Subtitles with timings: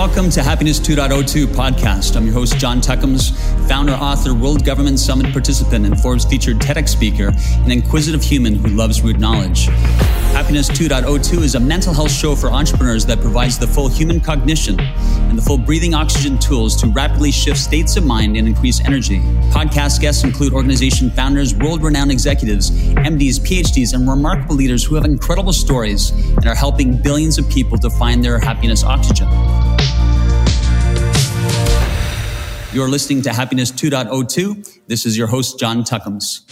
[0.00, 2.16] Welcome to Happiness 2.02 podcast.
[2.16, 3.36] I'm your host, John Tuckums,
[3.68, 8.68] founder, author, World Government Summit participant, and Forbes featured TEDx speaker, an inquisitive human who
[8.68, 9.66] loves root knowledge.
[10.32, 14.80] Happiness 2.02 is a mental health show for entrepreneurs that provides the full human cognition
[14.80, 19.18] and the full breathing oxygen tools to rapidly shift states of mind and increase energy.
[19.50, 25.04] Podcast guests include organization founders, world renowned executives, MDs, PhDs, and remarkable leaders who have
[25.04, 29.28] incredible stories and are helping billions of people to find their happiness oxygen.
[32.72, 34.86] You're listening to Happiness 2.02.
[34.86, 36.46] This is your host, John Tuckums.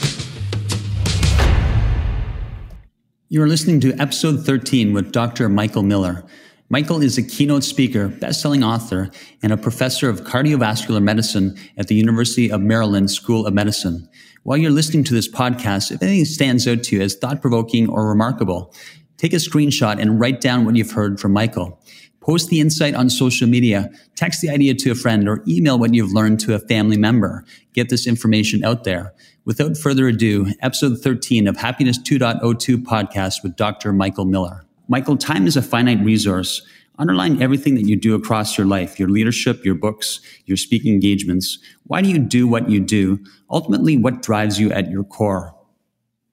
[3.29, 5.49] You are listening to episode 13 with Dr.
[5.49, 6.25] Michael Miller.
[6.69, 9.13] Michael is a keynote speaker, best-selling author,
[9.45, 14.09] and a professor of cardiovascular medicine at the University of Maryland School of Medicine.
[14.43, 18.09] While you're listening to this podcast, if anything stands out to you as thought-provoking or
[18.09, 18.75] remarkable,
[19.19, 21.81] take a screenshot and write down what you've heard from Michael.
[22.29, 25.95] Post the insight on social media, text the idea to a friend, or email what
[25.95, 27.43] you've learned to a family member.
[27.73, 29.15] Get this information out there.
[29.47, 33.95] Without further ado, episode 13 of Happiness 2.02 podcast with Dr.
[33.95, 34.67] Michael Miller.
[34.89, 36.61] Michael, time is a finite resource.
[36.99, 41.59] Underline everything that you do across your life, your leadership, your books, your speaking engagements,
[41.85, 43.25] why do you do what you do?
[43.49, 45.58] Ultimately, what drives you at your core?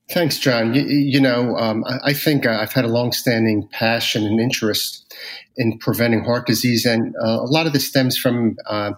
[0.09, 0.75] Thanks, John.
[0.75, 5.11] You, you know, um, I, I, think uh, I've had a longstanding passion and interest
[5.57, 8.91] in preventing heart disease, and uh, a lot of this stems from uh,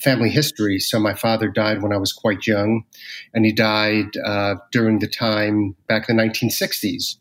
[0.00, 0.78] family history.
[0.78, 2.84] So, my father died when I was quite young,
[3.34, 7.16] and he died uh, during the time back in the 1960s.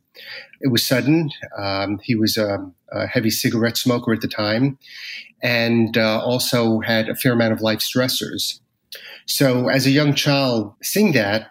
[0.61, 1.30] It was sudden.
[1.58, 2.59] Um, he was a,
[2.94, 4.78] a, heavy cigarette smoker at the time,
[5.44, 8.61] and uh, also had a fair amount of life stressors.
[9.25, 11.50] So, as a young child, seeing that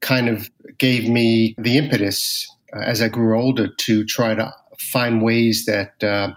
[0.00, 5.22] kind of gave me the impetus uh, as I grew older to try to find
[5.22, 6.32] ways that uh,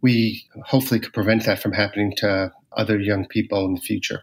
[0.00, 4.22] we hopefully could prevent that from happening to other young people in the future.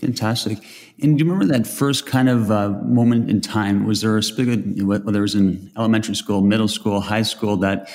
[0.00, 0.58] Fantastic.
[1.02, 3.84] And do you remember that first kind of uh, moment in time?
[3.84, 7.90] Was there a spigot, whether it was in elementary school, middle school, high school, that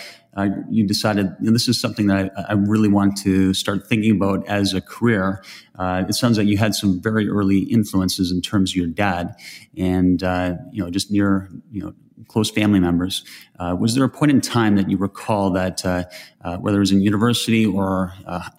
[0.70, 4.16] you decided you know, this is something that I, I, really want to start thinking
[4.16, 5.44] about as a career.
[5.78, 9.36] Uh, it sounds like you had some very early influences in terms of your dad,
[9.78, 11.94] and uh, you know just near you know
[12.28, 13.24] close family members.
[13.60, 16.04] Uh, was there a point in time that you recall that uh,
[16.42, 18.14] uh, whether it was in university or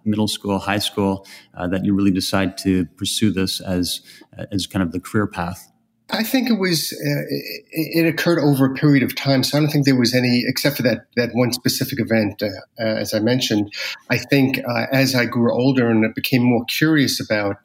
[0.05, 4.01] middle school, high school, that you really decided to pursue this as
[4.53, 5.74] as kind of the career path?
[6.15, 7.25] I think it was uh,
[7.73, 10.77] it, occurred over a period of time, so I don't think there was any, except
[10.77, 12.47] for that that one specific event, uh,
[12.79, 13.73] uh, as I mentioned.
[14.11, 17.57] I think uh, as I grew older and became more curious about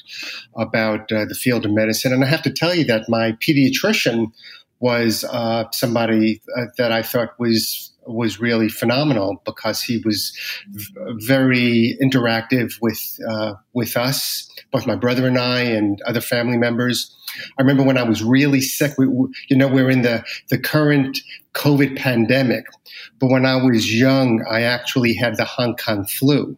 [0.55, 4.31] about uh, the field of medicine, and I have to tell you that my pediatrician
[4.79, 6.41] was uh, somebody
[6.77, 10.37] that I thought was was really phenomenal because he was
[10.69, 10.93] v-
[11.27, 13.19] very interactive with
[13.73, 17.15] with us, both my brother and I, and other family members
[17.57, 18.97] I remember when I was really sick.
[18.97, 19.05] We,
[19.49, 21.19] you know, we're in the, the current
[21.53, 22.65] COVID pandemic,
[23.19, 26.57] but when I was young, I actually had the Hong Kong flu.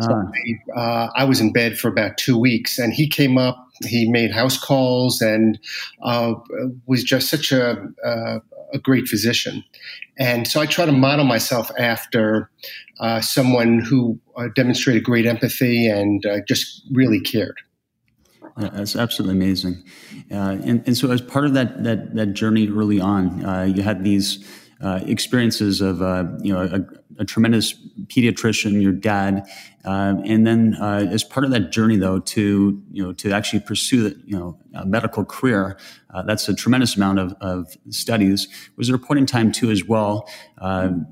[0.00, 0.30] So ah.
[0.76, 3.68] I, uh, I, was in bed for about two weeks, and he came up.
[3.84, 5.58] He made house calls and
[6.02, 6.34] uh,
[6.86, 8.38] was just such a, uh,
[8.72, 9.64] a great physician.
[10.18, 12.50] And so I try to model myself after
[13.00, 17.56] uh, someone who uh, demonstrated great empathy and uh, just really cared.
[18.56, 19.82] That's absolutely amazing.
[20.30, 23.82] Uh, and, and so, as part of that that, that journey early on, uh, you
[23.82, 24.46] had these
[24.82, 26.84] uh, experiences of uh, you know a,
[27.18, 27.74] a, tremendous
[28.06, 29.46] pediatrician, your dad,
[29.84, 33.60] uh, and then uh, as part of that journey, though, to you know to actually
[33.60, 35.76] pursue the, you know a medical career,
[36.26, 38.48] that's a tremendous amount of, of studies.
[38.76, 40.28] Was there a point in time too, as well?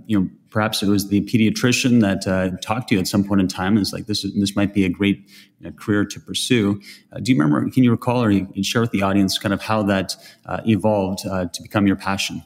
[0.06, 3.40] you know perhaps it was the pediatrician that uh, talked to you at some point
[3.40, 5.18] in time and it's like this is, this might be a great
[5.60, 6.80] you know, career to pursue
[7.12, 9.54] uh, do you remember can you recall or you can share with the audience kind
[9.54, 10.14] of how that
[10.46, 12.42] uh, evolved uh, to become your passion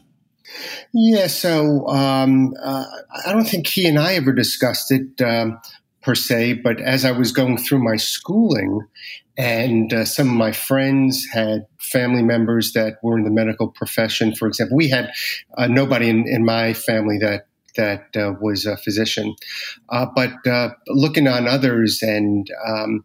[0.93, 2.85] yeah so um, uh,
[3.27, 5.61] i don't think he and i ever discussed it um,
[6.03, 8.81] per se but as i was going through my schooling
[9.37, 14.35] and uh, some of my friends had family members that were in the medical profession.
[14.35, 15.11] For example, we had
[15.59, 19.35] uh, nobody in, in my family that that uh, was a physician.
[19.89, 23.05] Uh, but uh, looking on others and um,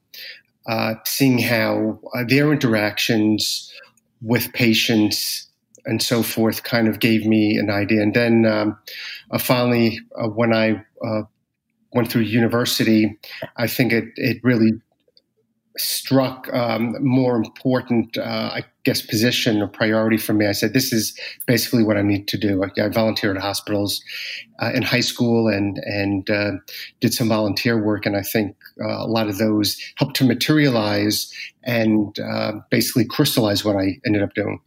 [0.68, 3.74] uh, seeing how uh, their interactions
[4.21, 5.49] with patients
[5.89, 8.01] and so forth kind of gave me an idea.
[8.01, 8.77] And then um,
[9.39, 10.00] finally,
[10.36, 10.83] when I
[11.94, 13.18] went through university,
[13.57, 14.74] I think it, it really
[15.77, 20.45] struck um, more important, uh, I guess position or priority for me.
[20.45, 22.63] I said this is basically what I need to do.
[22.63, 24.03] I, I volunteered at hospitals
[24.62, 26.51] uh, in high school and and uh,
[27.00, 31.33] did some volunteer work, and I think uh, a lot of those helped to materialize
[31.63, 34.59] and uh, basically crystallize what I ended up doing.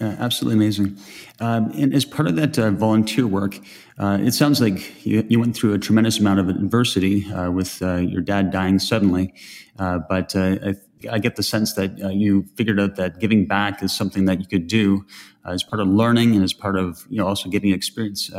[0.00, 0.98] Yeah, absolutely amazing.
[1.38, 3.60] Um, and as part of that uh, volunteer work,
[3.96, 7.80] uh, it sounds like you, you, went through a tremendous amount of adversity uh, with
[7.80, 9.32] uh, your dad dying suddenly.
[9.78, 10.74] Uh, but uh, I,
[11.12, 14.46] I, get the sense that you figured out that giving back is something that you
[14.46, 15.06] could do
[15.44, 18.30] as part of learning and as part of you know also getting experience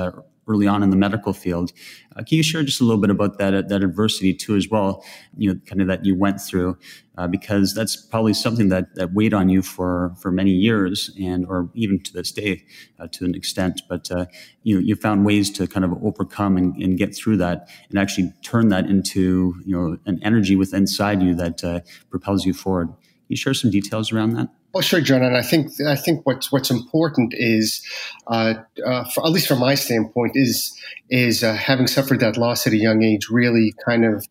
[0.47, 1.71] early on in the medical field.
[2.15, 5.03] Uh, can you share just a little bit about that that adversity too, as well?
[5.37, 6.77] You know, kind of that you went through,
[7.17, 11.45] uh, because that's probably something that that weighed on you for for many years, and
[11.45, 12.63] or even to this day,
[12.99, 13.81] uh, to an extent.
[13.89, 14.27] But uh,
[14.63, 17.99] you know you found ways to kind of overcome and, and, get through that, and
[17.99, 21.79] actually turn that into you know an energy within inside you that uh,
[22.11, 22.87] propels you forward.
[22.87, 24.49] Can you share some details around that?
[24.75, 27.81] Well, sure, John, and I think I think what's what's important is,
[28.27, 28.55] uh,
[28.85, 30.77] uh, for, at least from my standpoint, is
[31.09, 34.27] is uh, having suffered that loss at a young age really kind of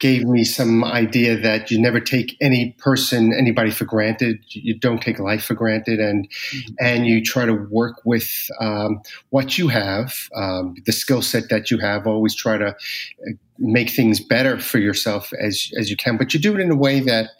[0.00, 4.38] gave me some idea that you never take any person, anybody for granted.
[4.48, 6.74] You don't take life for granted, and mm-hmm.
[6.80, 11.70] and you try to work with um, what you have, um, the skill set that
[11.70, 12.06] you have.
[12.06, 16.40] Always try to uh, make things better for yourself as as you can, but you
[16.40, 17.30] do it in a way that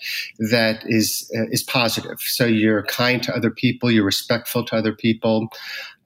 [0.50, 2.20] that is uh, is positive.
[2.20, 5.48] So you're kind to other people, you're respectful to other people.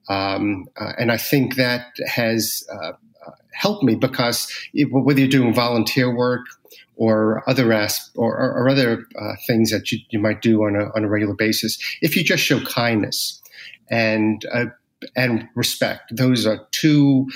[0.07, 2.91] Um, uh, and I think that has uh,
[3.55, 6.45] help me because it, whether you're doing volunteer work
[6.95, 10.85] or other as, or, or, other uh, things that you, you might do on a,
[10.95, 13.41] on a regular basis, if you just show kindness
[13.89, 14.65] and uh,
[15.15, 17.27] and respect, those are two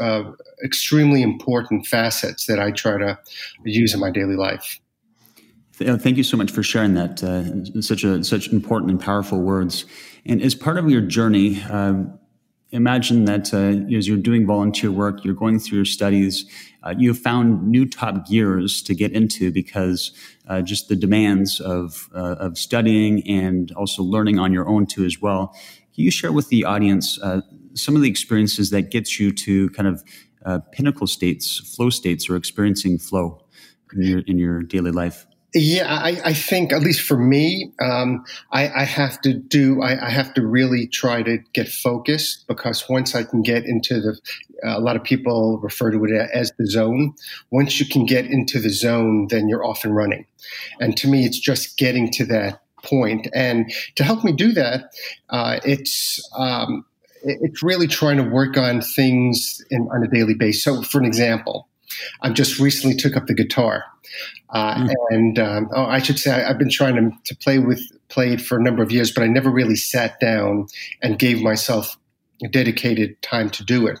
[0.00, 0.22] uh,
[0.64, 3.18] extremely important facets that I try to
[3.64, 4.80] use in my daily life.
[5.74, 7.22] Thank you so much for sharing that.
[7.22, 9.84] Uh, such a such important and powerful words.
[10.24, 12.04] And as part of your journey, uh,
[12.74, 16.44] imagine that uh, as you're doing volunteer work, you're going through your studies,
[16.82, 20.12] uh, you found new top gears to get into because
[20.48, 25.04] uh, just the demands of uh, of studying and also learning on your own too
[25.04, 25.48] as well.
[25.94, 27.40] Can you share with the audience uh,
[27.74, 30.02] some of the experiences that gets you to kind of
[30.44, 33.46] uh, pinnacle states, flow states, or experiencing flow
[33.92, 35.26] in your in your daily life?
[35.56, 39.82] Yeah, I, I, think at least for me, um, I, I, have to do.
[39.82, 44.00] I, I, have to really try to get focused because once I can get into
[44.00, 44.18] the,
[44.66, 47.14] uh, a lot of people refer to it as the zone.
[47.52, 50.26] Once you can get into the zone, then you're off and running.
[50.80, 53.28] And to me, it's just getting to that point.
[53.32, 54.92] And to help me do that,
[55.30, 56.84] uh, it's um,
[57.22, 60.64] it's really trying to work on things in, on a daily basis.
[60.64, 61.68] So, for an example,
[62.22, 63.84] I just recently took up the guitar.
[64.50, 64.90] Uh, mm.
[65.10, 68.32] And um, oh, I should say I, have been trying to, to play with play
[68.32, 70.66] it for a number of years, but I never really sat down
[71.02, 71.96] and gave myself
[72.50, 73.98] dedicated time to do it.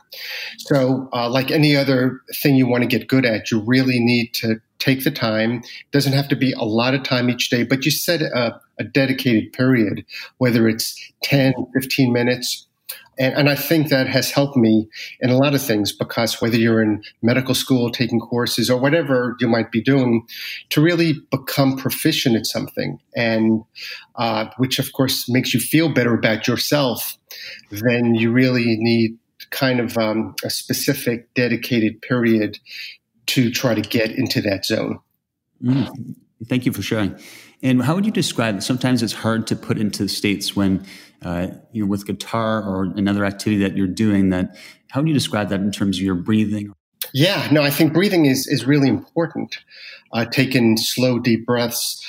[0.58, 4.34] So, uh, like any other thing you want to get good at, you really need
[4.34, 5.58] to take the time.
[5.58, 8.60] It doesn't have to be a lot of time each day, but you set a,
[8.78, 10.04] a dedicated period,
[10.38, 12.66] whether it's 10, 15 minutes,
[13.18, 14.88] and, and, I think that has helped me
[15.20, 19.36] in a lot of things because whether you're in medical school taking courses or whatever
[19.40, 20.26] you might be doing,
[20.70, 23.62] to really become proficient at something, and
[24.16, 27.16] uh, which of course makes you feel better about yourself,
[27.70, 29.18] then you really need
[29.50, 32.58] kind of um, a specific dedicated period
[33.26, 34.98] to try to get into that zone.
[35.62, 36.16] Mm.
[36.46, 37.18] Thank you for sharing.
[37.62, 38.62] And how would you describe?
[38.62, 40.84] Sometimes it's hard to put into states when
[41.24, 44.30] uh, you know with guitar or another activity that you're doing.
[44.30, 44.56] That
[44.90, 46.72] how would you describe that in terms of your breathing?
[47.12, 49.58] Yeah, no, I think breathing is is really important.
[50.12, 52.04] Uh, taking slow, deep breaths.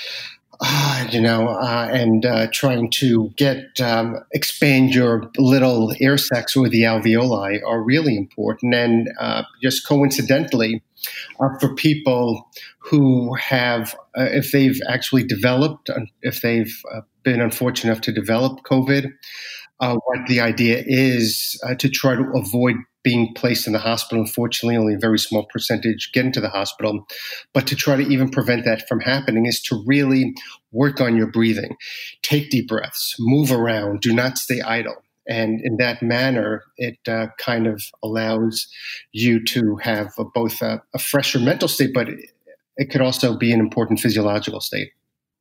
[1.11, 6.67] You know, uh, and uh, trying to get um, expand your little air sacs or
[6.67, 8.73] the alveoli are really important.
[8.73, 10.81] And uh, just coincidentally,
[11.39, 15.91] uh, for people who have, uh, if they've actually developed,
[16.23, 16.75] if they've
[17.21, 19.11] been unfortunate enough to develop COVID,
[19.77, 24.21] what the idea is to try to avoid being placed in the hospital.
[24.21, 27.07] Unfortunately, only a very small percentage get into the hospital.
[27.53, 30.33] But to try to even prevent that from happening is to really
[30.73, 31.77] work on your breathing.
[32.23, 34.95] Take deep breaths, move around, do not stay idle.
[35.27, 38.67] And in that manner, it uh, kind of allows
[39.11, 42.19] you to have a, both a, a, fresher mental state, but it,
[42.77, 44.89] it could also be an important physiological state.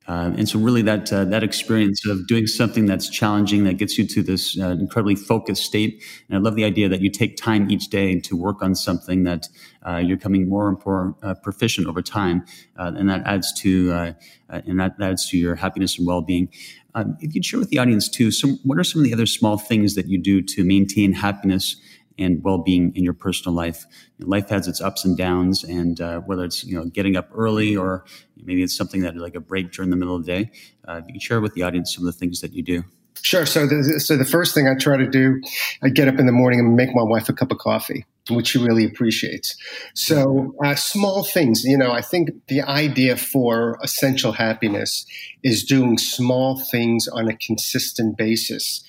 [0.07, 3.97] Um, and so, really, that uh, that experience of doing something that's challenging that gets
[3.97, 6.03] you to this uh, incredibly focused state.
[6.29, 9.23] And I love the idea that you take time each day to work on something
[9.23, 9.47] that
[9.85, 12.45] uh, you're becoming more and more uh, proficient over time,
[12.77, 14.13] uh, and that adds to uh,
[14.49, 16.49] and that adds to your happiness and well being.
[16.93, 19.25] Um, if you'd share with the audience too, some what are some of the other
[19.25, 21.77] small things that you do to maintain happiness
[22.17, 23.85] and well-being in your personal life?
[24.19, 27.75] Life has its ups and downs, and uh, whether it's you know getting up early
[27.75, 28.05] or
[28.43, 30.51] maybe it's something that like a break during the middle of the day,
[30.87, 32.83] uh, you can share with the audience some of the things that you do.
[33.25, 33.45] Sure.
[33.47, 35.41] So, the, so the first thing I try to do,
[35.81, 38.49] I get up in the morning and make my wife a cup of coffee, which
[38.49, 39.55] she really appreciates.
[39.95, 41.63] So, uh, small things.
[41.63, 45.07] You know, I think the idea for essential happiness
[45.41, 48.83] is doing small things on a consistent basis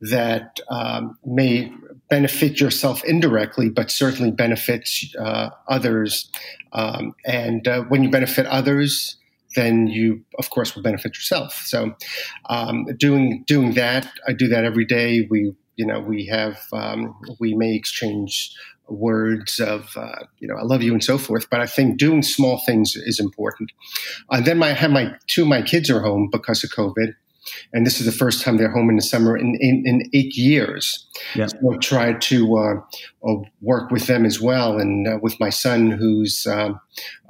[0.00, 1.70] that um, may
[2.12, 6.30] benefit yourself indirectly, but certainly benefits uh, others.
[6.74, 9.16] Um, and uh, when you benefit others,
[9.56, 11.54] then you, of course, will benefit yourself.
[11.64, 11.94] So,
[12.50, 15.26] um, doing doing that, I do that every day.
[15.30, 18.54] We, you know, we have um, we may exchange
[18.88, 21.48] words of uh, you know I love you and so forth.
[21.48, 23.72] But I think doing small things is important.
[24.30, 27.14] And then my have my two of my kids are home because of COVID,
[27.72, 30.36] and this is the first time they're home in the summer in, in, in eight
[30.36, 31.06] years.
[31.34, 31.46] Yeah.
[31.46, 32.74] So I try to uh,
[33.28, 36.80] uh, work with them as well, and uh, with my son, who's um,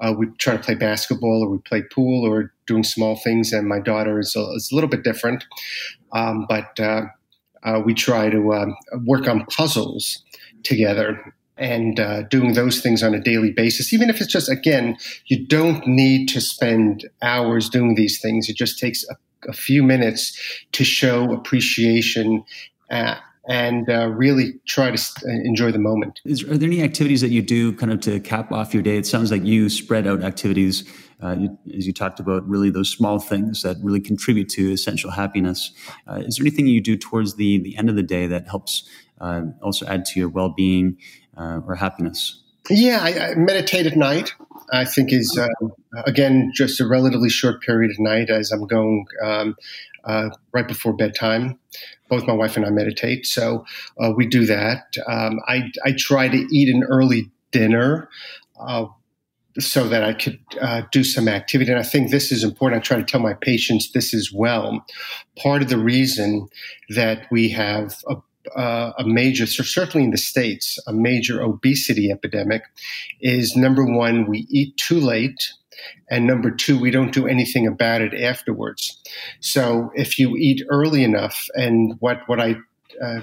[0.00, 3.68] uh, we try to play basketball or we play pool or doing small things, and
[3.68, 5.44] my daughter is a, is a little bit different,
[6.12, 7.02] um, but uh,
[7.62, 8.40] uh, we try to
[9.04, 10.24] work on puzzles
[10.62, 14.96] together and uh, doing those things on a daily basis, even if it's just, again,
[15.26, 18.48] you don't need to spend hours doing these things.
[18.48, 19.14] It just takes a
[19.48, 20.38] a few minutes
[20.72, 22.44] to show appreciation
[22.90, 23.16] uh,
[23.48, 26.20] and uh, really try to uh, enjoy the moment.
[26.24, 28.96] Is, are there any activities that you do kind of to cap off your day?
[28.96, 30.84] It sounds like you spread out activities,
[31.20, 35.10] uh, you, as you talked about, really those small things that really contribute to essential
[35.10, 35.72] happiness.
[36.06, 38.88] Uh, is there anything you do towards the, the end of the day that helps
[39.20, 40.96] uh, also add to your well being
[41.36, 42.42] or happiness?
[42.70, 44.34] Yeah, I, I, meditate at night.
[44.72, 45.48] I think is uh,
[46.06, 49.54] again just a relatively short period of night as I'm going um,
[50.04, 51.58] uh, right before bedtime.
[52.08, 53.64] Both my wife and I meditate, so
[54.00, 54.94] uh, we do that.
[55.06, 58.08] Um, I I try to eat an early dinner.
[58.58, 58.86] Uh,
[59.58, 61.70] so that I could uh, do some activity.
[61.70, 62.80] And I think this is important.
[62.80, 64.82] I try to tell my patients this as well.
[65.36, 66.48] Part of the reason
[66.88, 68.16] that we have a
[68.56, 72.62] uh, a major, certainly in the States, a major obesity epidemic
[73.20, 75.52] is number one, we eat too late.
[76.10, 79.00] And number two, we don't do anything about it afterwards.
[79.40, 82.56] So if you eat early enough, and what, what I
[83.02, 83.20] uh,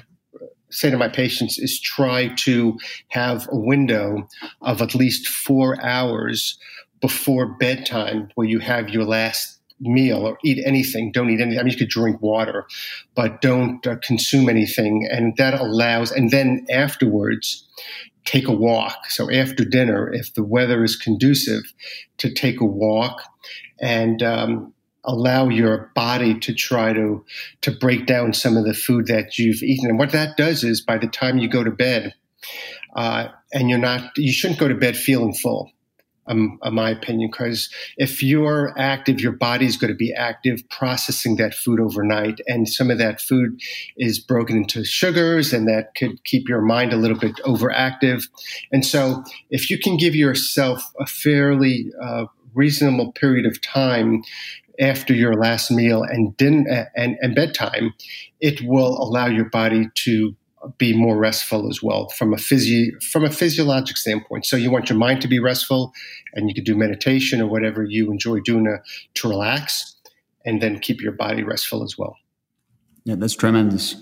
[0.70, 2.78] say to my patients is try to
[3.10, 4.28] have a window
[4.62, 6.60] of at least four hours
[7.02, 11.12] before bedtime where you have your last meal or eat anything.
[11.12, 11.60] Don't eat anything.
[11.60, 12.68] I mean, you could drink water,
[13.16, 15.08] but don't uh, consume anything.
[15.10, 17.68] And that allows, and then afterwards,
[18.26, 19.10] take a walk.
[19.10, 21.64] So after dinner, if the weather is conducive,
[22.18, 23.22] to take a walk
[23.80, 27.26] and um, allow your body to try to
[27.62, 29.90] to break down some of the food that you've eaten.
[29.90, 32.14] And what that does is, by the time you go to bed,
[32.96, 35.72] uh, and you're not, you shouldn't go to bed feeling full
[36.30, 41.36] um, in my opinion, because if you're active, your body's going to be active processing
[41.38, 42.40] that food overnight.
[42.48, 43.60] And some of that food
[43.98, 48.30] is broken into sugars, and that could keep your mind a little bit overactive.
[48.72, 54.22] And so, if you can give yourself a fairly uh, reasonable period of time
[54.80, 57.94] after your last meal and, din- and, and bedtime,
[58.40, 60.36] it will allow your body to
[60.78, 64.46] be more restful as well from a physio- from a physiologic standpoint.
[64.46, 65.94] So you want your mind to be restful,
[66.34, 68.80] and you can do meditation or whatever you enjoy doing to,
[69.16, 69.96] to relax,
[70.46, 72.18] and then keep your body restful as well.
[73.06, 73.96] Yeah, that's tremendous.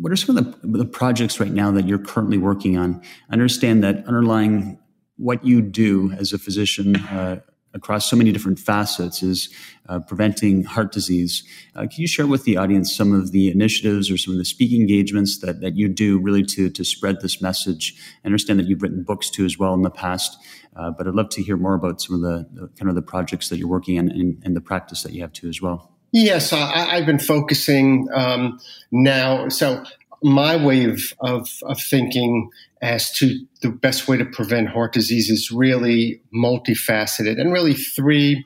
[0.00, 3.00] What are some of the, the projects right now that you're currently working on?
[3.30, 4.78] I understand that underlying
[5.16, 6.96] what you do as a physician.
[6.96, 7.40] Uh,
[7.76, 9.48] across so many different facets is
[9.88, 11.44] uh, preventing heart disease.
[11.76, 14.44] Uh, can you share with the audience some of the initiatives or some of the
[14.44, 17.94] speaking engagements that, that you do really to, to spread this message?
[18.24, 20.38] I understand that you've written books too as well in the past,
[20.74, 23.02] uh, but I'd love to hear more about some of the, the, kind of the
[23.02, 25.92] projects that you're working on and, and the practice that you have too as well.
[26.12, 28.58] Yes, I, have been focusing um,
[28.90, 29.48] now.
[29.48, 29.84] So
[30.22, 32.50] my way of, of, of thinking
[32.82, 38.44] as to the best way to prevent heart disease is really multifaceted and really three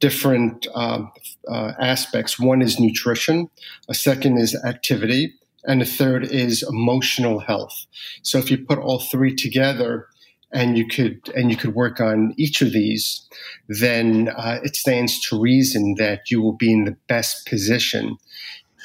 [0.00, 1.04] different uh,
[1.48, 2.38] uh, aspects.
[2.38, 3.48] One is nutrition,
[3.88, 7.86] a second is activity, and the third is emotional health.
[8.22, 10.08] So if you put all three together,
[10.52, 13.26] and you could and you could work on each of these,
[13.68, 18.18] then uh, it stands to reason that you will be in the best position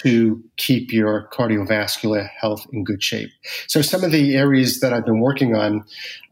[0.04, 3.30] to keep your cardiovascular health in good shape.
[3.68, 5.84] So, some of the areas that I've been working on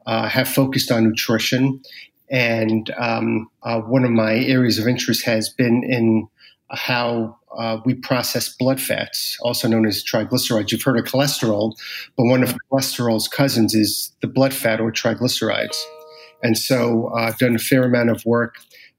[0.05, 1.81] uh, have focused on nutrition.
[2.29, 6.27] And um, uh, one of my areas of interest has been in
[6.71, 10.71] how uh, we process blood fats, also known as triglycerides.
[10.71, 11.73] You've heard of cholesterol,
[12.17, 15.77] but one of cholesterol's cousins is the blood fat or triglycerides.
[16.43, 18.55] And so uh, I've done a fair amount of work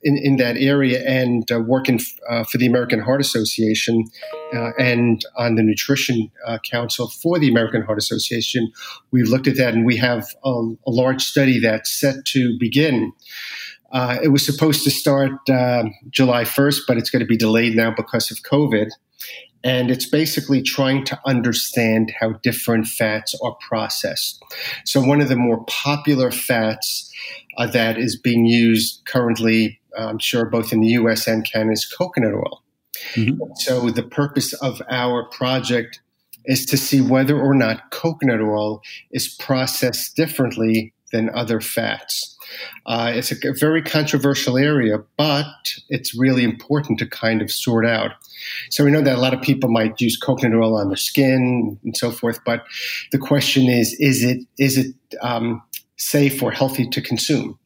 [0.06, 1.98] in, in that area and uh, working
[2.28, 4.04] uh, for the American Heart Association
[4.54, 8.70] uh, and on the Nutrition uh, Council for the American Heart Association.
[9.10, 10.50] We've looked at that and we have a,
[10.86, 13.12] a large study that's set to begin.
[13.90, 17.74] Uh, it was supposed to start uh, July 1st, but it's going to be delayed
[17.74, 18.88] now because of COVID.
[19.64, 24.40] And it's basically trying to understand how different fats are processed.
[24.84, 27.12] So, one of the more popular fats
[27.56, 31.86] uh, that is being used currently, I'm sure both in the US and Canada, is
[31.86, 32.62] coconut oil.
[33.14, 33.42] Mm-hmm.
[33.56, 36.00] So, the purpose of our project
[36.46, 42.36] is to see whether or not coconut oil is processed differently than other fats.
[42.86, 48.12] Uh, it's a very controversial area, but it's really important to kind of sort out.
[48.70, 51.78] So we know that a lot of people might use coconut oil on their skin
[51.84, 52.64] and so forth, but
[53.12, 55.62] the question is: is it is it um,
[55.96, 57.58] safe or healthy to consume?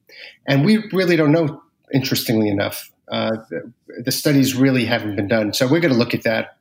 [0.46, 1.62] And we really don't know.
[1.92, 3.73] Interestingly enough, uh, the,
[4.04, 5.52] the, studies really haven't been done.
[5.52, 6.56] So we're going to look at that,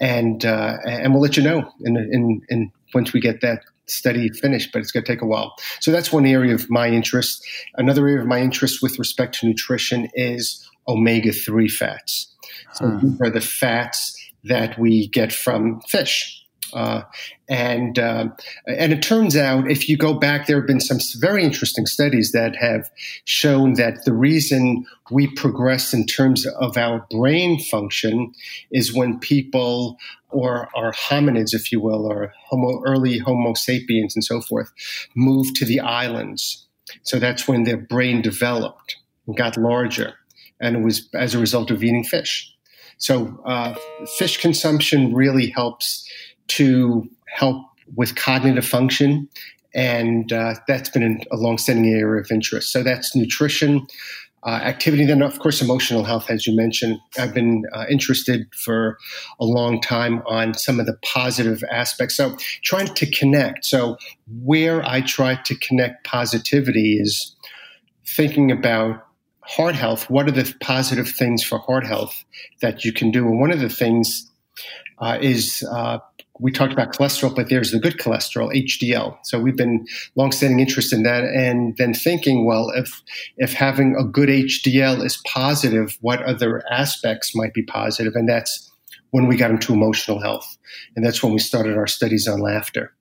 [0.00, 4.28] and uh, and we'll let you know in, in, in once we get that study
[4.30, 5.54] finished, but it's going to take a while.
[5.80, 7.44] So that's one area of my interest.
[7.74, 12.34] Another area of my interest with respect to nutrition is omega 3 fats.
[12.74, 13.08] So hmm.
[13.08, 16.39] these are the fats that we get from fish.
[16.72, 17.02] Uh,
[17.48, 18.28] and uh,
[18.66, 22.32] and it turns out, if you go back, there have been some very interesting studies
[22.32, 22.90] that have
[23.24, 28.32] shown that the reason we progress in terms of our brain function
[28.70, 29.98] is when people
[30.30, 34.72] or our hominids, if you will, or homo, early Homo sapiens and so forth,
[35.16, 36.66] moved to the islands.
[37.02, 38.96] So that's when their brain developed
[39.26, 40.14] and got larger,
[40.60, 42.52] and it was as a result of eating fish.
[42.98, 43.74] So uh,
[44.18, 46.06] fish consumption really helps
[46.50, 47.64] to help
[47.96, 49.28] with cognitive function.
[49.74, 52.72] And uh, that's been a long-standing area of interest.
[52.72, 53.86] So that's nutrition,
[54.42, 55.04] uh, activity.
[55.06, 56.98] Then, of course, emotional health, as you mentioned.
[57.18, 58.98] I've been uh, interested for
[59.38, 62.16] a long time on some of the positive aspects.
[62.16, 63.64] So, trying to connect.
[63.64, 63.96] So,
[64.42, 67.36] where I try to connect positivity is
[68.06, 69.06] thinking about
[69.42, 70.08] heart health.
[70.08, 72.24] What are the positive things for heart health
[72.62, 73.26] that you can do?
[73.26, 74.30] And one of the things
[74.98, 75.98] uh, is uh,
[76.40, 79.18] we talked about cholesterol, but there's the good cholesterol, HDL.
[79.24, 83.02] So we've been longstanding interest in that, and then thinking, well, if
[83.36, 88.14] if having a good HDL is positive, what other aspects might be positive?
[88.14, 88.70] And that's
[89.10, 90.56] when we got into emotional health,
[90.96, 92.94] and that's when we started our studies on laughter.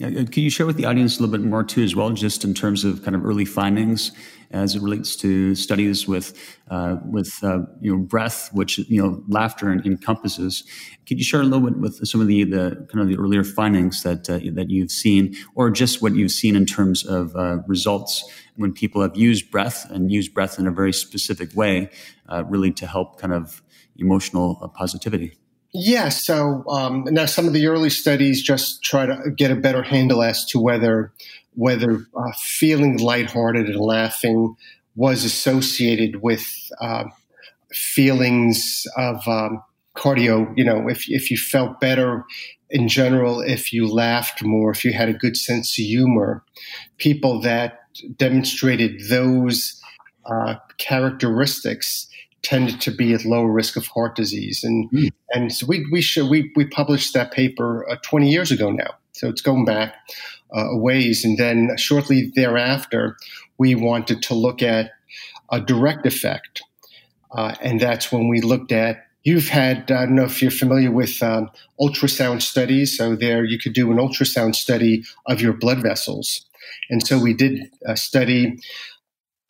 [0.00, 2.44] Uh, can you share with the audience a little bit more too, as well, just
[2.44, 4.12] in terms of kind of early findings
[4.52, 9.24] as it relates to studies with uh, with uh, you know breath, which you know
[9.26, 10.62] laughter encompasses.
[11.08, 13.42] Could you share a little bit with some of the, the kind of the earlier
[13.42, 17.58] findings that uh, that you've seen, or just what you've seen in terms of uh,
[17.66, 18.22] results
[18.54, 21.90] when people have used breath and used breath in a very specific way,
[22.28, 23.62] uh, really to help kind of
[23.96, 25.36] emotional positivity?
[25.74, 29.82] Yeah, so um, now some of the early studies just try to get a better
[29.82, 31.12] handle as to whether
[31.54, 34.56] whether uh, feeling lighthearted and laughing
[34.94, 36.46] was associated with
[36.80, 37.04] uh,
[37.72, 39.62] feelings of um,
[39.94, 40.52] cardio.
[40.56, 42.24] You know, if if you felt better
[42.70, 46.44] in general, if you laughed more, if you had a good sense of humor,
[46.96, 47.80] people that
[48.16, 49.80] demonstrated those
[50.24, 52.08] uh, characteristics
[52.48, 54.64] tended to be at lower risk of heart disease.
[54.64, 55.10] And mm.
[55.34, 58.94] and so we we should, we we published that paper uh, 20 years ago now.
[59.12, 59.94] So it's going back
[60.56, 61.24] uh, a ways.
[61.24, 63.16] And then shortly thereafter,
[63.58, 64.92] we wanted to look at
[65.50, 66.62] a direct effect,
[67.32, 69.04] uh, and that's when we looked at.
[69.24, 72.96] You've had, I don't know if you're familiar with um, ultrasound studies.
[72.96, 76.46] So, there you could do an ultrasound study of your blood vessels.
[76.88, 78.58] And so, we did a study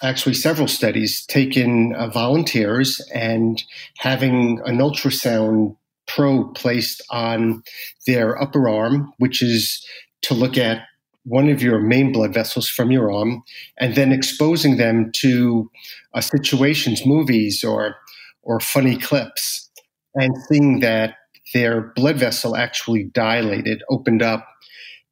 [0.02, 3.62] actually several studies taking uh, volunteers and
[3.98, 7.62] having an ultrasound probe placed on
[8.06, 9.84] their upper arm, which is
[10.22, 10.82] to look at
[11.24, 13.42] one of your main blood vessels from your arm,
[13.78, 15.70] and then exposing them to
[16.14, 17.96] uh, situations, movies, or
[18.42, 19.70] or funny clips,
[20.14, 21.16] and seeing that
[21.52, 24.46] their blood vessel actually dilated, opened up,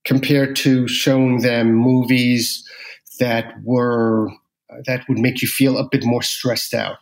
[0.05, 2.67] compared to showing them movies
[3.19, 4.31] that were
[4.87, 6.99] that would make you feel a bit more stressed out.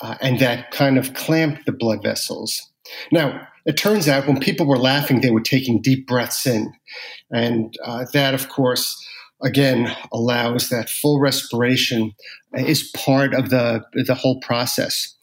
[0.00, 2.70] Uh, and that kind of clamped the blood vessels.
[3.10, 6.72] Now, it turns out when people were laughing, they were taking deep breaths in.
[7.32, 9.02] And uh, that, of course,
[9.42, 12.12] again allows that full respiration
[12.54, 15.14] is part of the the whole process.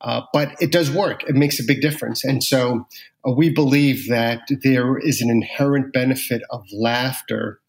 [0.00, 1.24] Uh, but it does work.
[1.24, 2.86] It makes a big difference, and so
[3.26, 7.60] uh, we believe that there is an inherent benefit of laughter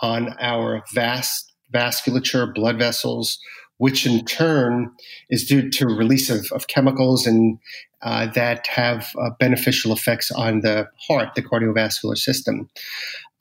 [0.00, 3.38] on our vast vasculature, blood vessels,
[3.78, 4.90] which in turn
[5.30, 7.58] is due to release of, of chemicals and
[8.02, 12.68] uh, that have uh, beneficial effects on the heart, the cardiovascular system.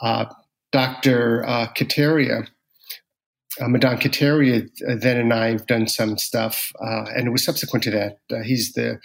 [0.02, 0.26] Uh,
[0.72, 1.46] Dr.
[1.46, 2.48] Uh, Kataria,
[3.62, 7.44] uh, Madan Kataria, uh, then and I have done some stuff, uh, and it was
[7.44, 8.18] subsequent to that.
[8.44, 9.00] He's the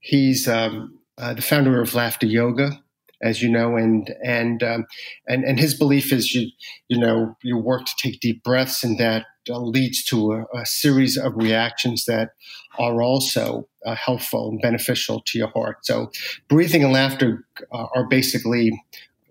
[0.00, 2.82] he's um, the founder of Laughter Yoga,
[3.22, 4.86] as you know, and and um,
[5.28, 6.50] and and his belief is you
[6.88, 10.66] you know you work to take deep breaths, and that uh, leads to a, a,
[10.66, 12.30] series of reactions that
[12.78, 15.84] are also uh, helpful and beneficial to your heart.
[15.84, 16.10] So,
[16.48, 18.72] breathing and laughter uh, are basically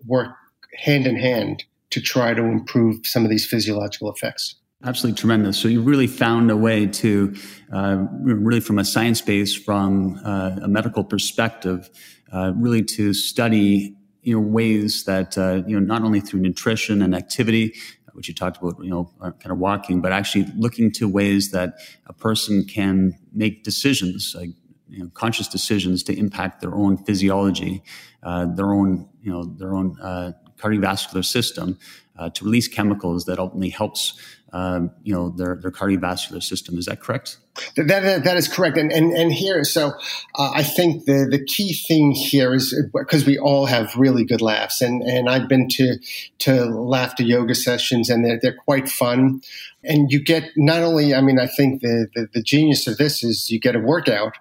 [0.06, 0.30] work
[0.76, 4.56] hand in hand to try to improve some of these physiological effects.
[4.84, 5.58] Absolutely tremendous.
[5.58, 7.34] So you really found a way to,
[7.72, 11.88] uh, really from a science base, from uh, a medical perspective,
[12.34, 17.02] uh, really to study you know ways that uh, you know not only through nutrition
[17.02, 17.74] and activity,
[18.14, 21.50] which you talked about, you know, uh, kind of walking, but actually looking to ways
[21.50, 21.74] that
[22.06, 24.50] a person can make decisions, like
[24.88, 27.82] you know, conscious decisions to impact their own physiology,
[28.22, 31.78] uh, their own, you know, their own uh, cardiovascular system
[32.16, 34.18] uh, to release chemicals that ultimately helps
[34.54, 36.78] um, you know their their cardiovascular system.
[36.78, 37.38] Is that correct?
[37.76, 38.78] That, that, that is correct.
[38.78, 39.94] And and, and here, so
[40.36, 44.40] uh, I think the the key thing here is because we all have really good
[44.40, 45.98] laughs, and and I've been to
[46.38, 49.42] to laughter yoga sessions, and they're they're quite fun.
[49.82, 53.22] And you get not only, I mean, I think the, the, the genius of this
[53.22, 54.38] is you get a workout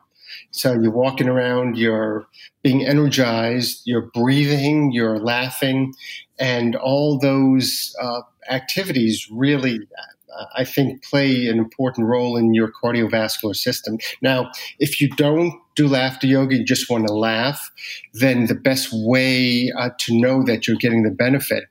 [0.54, 2.28] so you're walking around, you're
[2.62, 5.94] being energized, you're breathing, you're laughing,
[6.38, 10.23] and all those uh, activities really, uh,
[10.56, 13.98] I think, play an important role in your cardiovascular system.
[14.22, 17.72] Now, if you don't do laughter yoga, you just want to laugh,
[18.13, 21.65] then the best way uh, to know that you're getting the benefit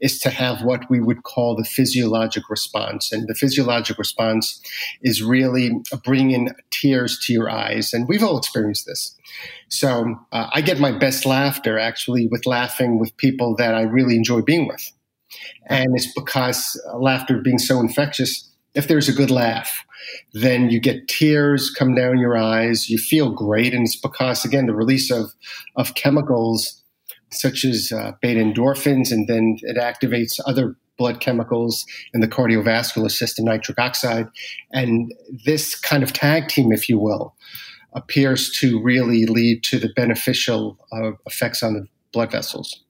[0.00, 3.12] is to have what we would call the physiologic response.
[3.12, 4.60] And the physiologic response
[5.02, 5.70] is really
[6.04, 7.92] bringing tears to your eyes.
[7.92, 9.16] And we've all experienced this.
[9.68, 14.16] So uh, I get my best laughter actually with laughing with people that I really
[14.16, 14.92] enjoy being with.
[15.66, 19.84] And it's because laughter being so infectious, if there's a good laugh,
[20.32, 22.88] then you get tears come down your eyes.
[22.88, 23.74] You feel great.
[23.74, 25.32] And it's because, again, the release of,
[25.76, 26.82] of chemicals
[27.32, 33.10] such as uh, beta endorphins, and then it activates other blood chemicals in the cardiovascular
[33.10, 34.28] system, nitric oxide.
[34.72, 35.12] And
[35.44, 37.34] this kind of tag team, if you will,
[37.92, 42.82] appears to really lead to the beneficial uh, effects on the blood vessels.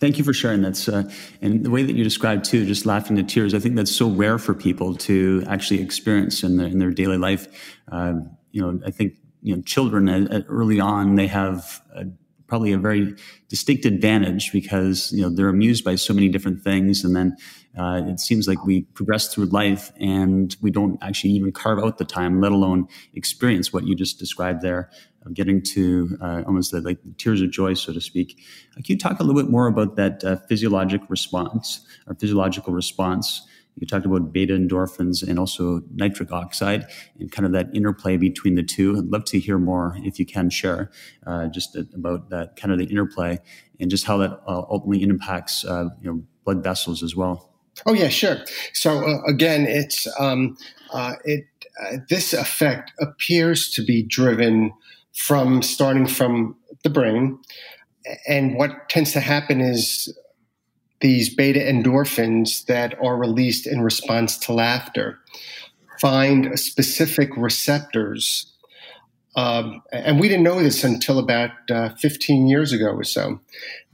[0.00, 0.88] Thank you for sharing that.
[0.88, 1.04] Uh,
[1.42, 4.08] and the way that you described too, just laughing to tears, I think that's so
[4.08, 7.46] rare for people to actually experience in their, in their daily life.
[7.92, 8.14] Uh,
[8.50, 12.04] you know, I think you know children uh, early on they have a
[12.50, 13.14] probably a very
[13.48, 17.36] distinct advantage because you know they're amused by so many different things, and then
[17.78, 21.96] uh, it seems like we progress through life and we don't actually even carve out
[21.98, 24.90] the time, let alone experience what you just described there
[25.24, 28.42] of getting to uh, almost the, like tears of joy, so to speak.
[28.72, 32.72] Uh, can you talk a little bit more about that uh, physiologic response or physiological
[32.72, 33.46] response?
[33.80, 36.86] You talked about beta endorphins and also nitric oxide
[37.18, 38.96] and kind of that interplay between the two.
[38.96, 40.90] I'd love to hear more if you can share
[41.26, 43.38] uh, just about that kind of the interplay
[43.80, 47.50] and just how that uh, ultimately impacts uh, you know blood vessels as well.
[47.86, 48.38] Oh yeah, sure.
[48.74, 50.56] So uh, again, it's um,
[50.92, 51.44] uh, it
[51.82, 54.72] uh, this effect appears to be driven
[55.14, 57.38] from starting from the brain,
[58.28, 60.14] and what tends to happen is
[61.00, 65.18] these beta endorphins that are released in response to laughter
[66.00, 68.50] find specific receptors.
[69.36, 73.40] Um, and we didn't know this until about uh, 15 years ago or so.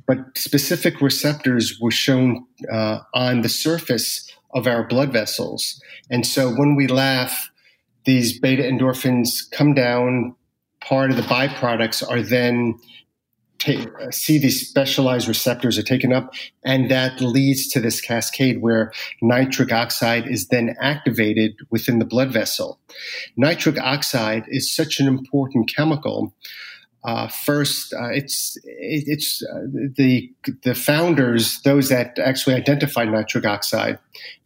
[0.07, 5.83] But specific receptors were shown uh, on the surface of our blood vessels.
[6.09, 7.51] And so when we laugh,
[8.05, 10.37] these beta endorphins come down.
[10.81, 12.79] Part of the byproducts are then
[13.59, 16.33] take, uh, see these specialized receptors are taken up,
[16.65, 18.93] and that leads to this cascade where
[19.23, 22.79] nitric oxide is then activated within the blood vessel.
[23.37, 26.35] Nitric oxide is such an important chemical.
[27.05, 29.63] Uh, first, uh, it's it, it's uh,
[29.97, 30.29] the
[30.65, 33.99] the founders, those that actually identified nitric oxide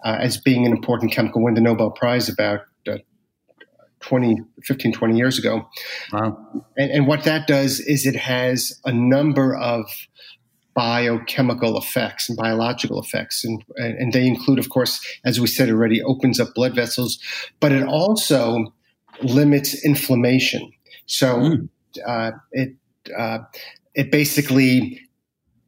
[0.05, 2.61] uh, as being an important chemical, won the Nobel Prize about
[4.01, 5.69] 20, 15, 20 years ago.
[6.13, 6.65] Wow.
[6.77, 9.87] And, and what that does is it has a number of
[10.75, 13.45] biochemical effects and biological effects.
[13.45, 17.19] And, and they include, of course, as we said already, opens up blood vessels,
[17.59, 18.73] but it also
[19.23, 20.73] limits inflammation.
[21.07, 21.69] So mm.
[22.07, 22.75] uh, it,
[23.17, 23.39] uh,
[23.95, 25.01] it basically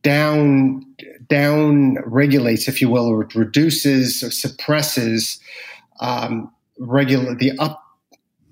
[0.02, 0.86] down
[1.28, 5.40] down regulates, if you will, or it reduces or suppresses
[6.00, 7.81] um, regular the up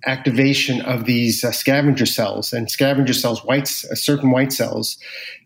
[0.07, 4.99] activation of these uh, scavenger cells and scavenger cells, whites, uh, certain white cells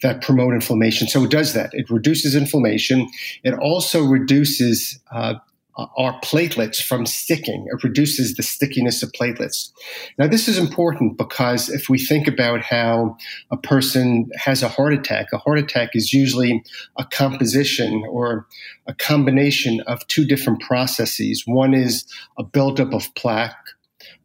[0.02, 1.08] that promote inflammation.
[1.08, 1.70] So it does that.
[1.72, 3.08] It reduces inflammation.
[3.42, 5.34] It also reduces uh,
[5.76, 7.66] our platelets from sticking.
[7.68, 9.70] It reduces the stickiness of platelets.
[10.18, 13.16] Now, this is important because if we think about how
[13.50, 16.62] a person has a heart attack, a heart attack is usually
[16.96, 18.46] a composition or
[18.86, 21.42] a combination of two different processes.
[21.44, 22.06] One is
[22.38, 23.56] a buildup of plaque.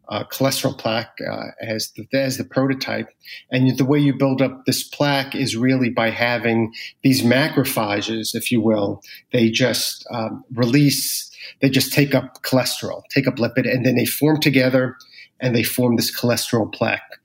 [0.10, 3.08] Uh, cholesterol plaque uh, as the, as the prototype,
[3.52, 8.52] and the way you build up this plaque is really by having these macrophages, if
[8.52, 9.04] you will.
[9.32, 11.30] They just um, release
[11.62, 14.96] they just take up cholesterol, take up lipid, and then they form together
[15.40, 17.20] and they form this cholesterol plaque.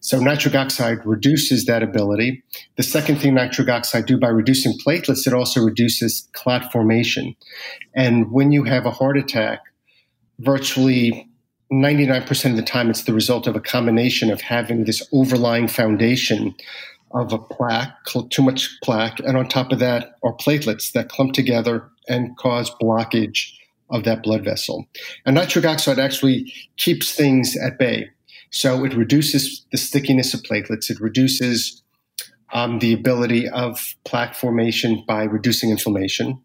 [0.00, 2.42] So nitric oxide reduces that ability.
[2.76, 7.36] The second thing nitric oxide do by reducing platelets, it also reduces clot formation.
[7.94, 9.60] And when you have a heart attack,
[10.38, 11.28] virtually
[11.72, 16.54] 99% of the time, it's the result of a combination of having this overlying foundation
[17.12, 17.92] of a plaque,
[18.30, 22.70] too much plaque, and on top of that are platelets that clump together and cause
[22.82, 23.52] blockage
[23.90, 24.86] of that blood vessel.
[25.26, 28.10] And nitric oxide actually keeps things at bay.
[28.50, 30.90] So it reduces the stickiness of platelets.
[30.90, 31.82] It reduces
[32.52, 36.40] um, the ability of plaque formation by reducing inflammation.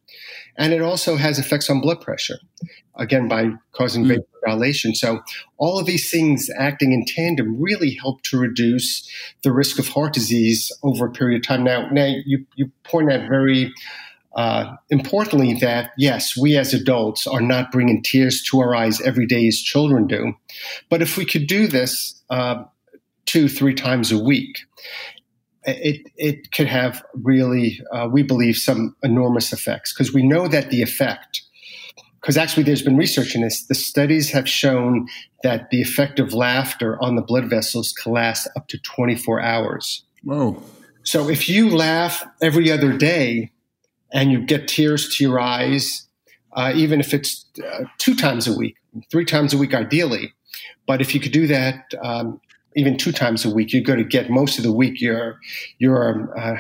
[0.58, 2.38] And it also has effects on blood pressure,
[2.98, 4.18] again, by causing mm.
[4.46, 4.96] vasodilation.
[4.96, 5.22] So
[5.58, 9.10] all of these things acting in tandem really help to reduce
[9.44, 11.64] the risk of heart disease over a period of time.
[11.64, 13.74] Now, now you, you point out very
[14.36, 19.26] uh, importantly, that yes, we as adults are not bringing tears to our eyes every
[19.26, 20.34] day as children do.
[20.90, 22.64] But if we could do this uh,
[23.26, 24.60] two, three times a week,
[25.64, 30.70] it, it could have really, uh, we believe, some enormous effects because we know that
[30.70, 31.42] the effect,
[32.26, 35.08] because actually there's been research in this, the studies have shown
[35.44, 40.04] that the effect of laughter on the blood vessels can last up to 24 hours.
[40.24, 40.60] Whoa.
[41.04, 43.52] So if you laugh every other day,
[44.12, 46.08] and you get tears to your eyes,
[46.54, 48.76] uh, even if it's uh, two times a week,
[49.12, 50.34] three times a week, ideally.
[50.88, 52.40] But if you could do that um,
[52.76, 55.40] even two times a week, you're going to get most of the week your
[55.80, 56.58] your uh,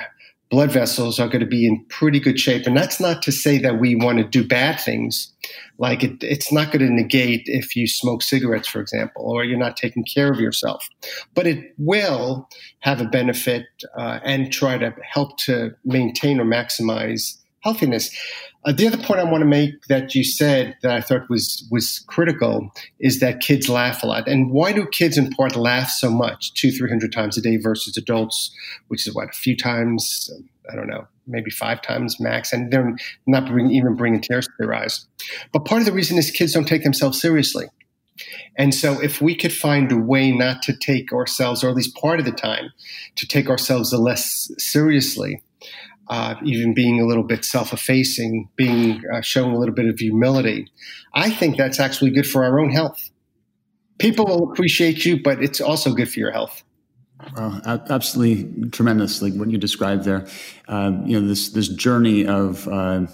[0.50, 2.68] blood vessels are going to be in pretty good shape.
[2.68, 5.34] And that's not to say that we want to do bad things.
[5.78, 9.58] Like it, it's not going to negate if you smoke cigarettes, for example, or you're
[9.58, 10.88] not taking care of yourself.
[11.34, 13.66] But it will have a benefit
[13.98, 18.16] uh, and try to help to maintain or maximize healthiness.
[18.64, 21.68] Uh, the other point I want to make that you said that I thought was
[21.70, 24.28] was critical is that kids laugh a lot.
[24.28, 27.58] And why do kids in part laugh so much, two, three hundred times a day
[27.58, 28.52] versus adults,
[28.88, 30.32] which is what a few times,
[30.72, 32.96] I don't know, maybe five times max, and they're
[33.28, 35.06] not bring, even bringing tears to their eyes.
[35.52, 37.68] But part of the reason is kids don't take themselves seriously.
[38.58, 41.96] And so, if we could find a way not to take ourselves, or at least
[41.96, 42.72] part of the time,
[43.16, 45.42] to take ourselves less seriously,
[46.08, 50.72] uh, even being a little bit self-effacing, being uh, showing a little bit of humility.
[51.14, 53.10] I think that's actually good for our own health.
[53.98, 56.64] People will appreciate you, but it's also good for your health.
[57.36, 60.28] Well, absolutely tremendous, like what you described there.
[60.68, 63.08] Uh, you know, this this journey of uh,